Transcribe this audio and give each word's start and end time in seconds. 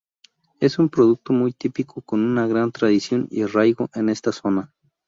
Es 0.59 0.79
un 0.79 0.89
producto 0.89 1.31
muy 1.31 1.53
típico 1.53 2.01
con 2.01 2.21
una 2.23 2.47
gran 2.47 2.71
tradición 2.71 3.27
y 3.29 3.43
arraigo 3.43 3.87
en 3.93 4.09
esta 4.09 4.31
zona. 4.31 4.73